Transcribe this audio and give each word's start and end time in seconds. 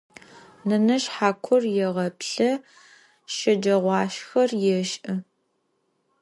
Nenezj 0.67 1.05
hakur 1.15 1.63
yêğeplhı, 1.75 2.49
şeceğuaşşxer 3.35 4.49
yêş'ı. 4.63 5.13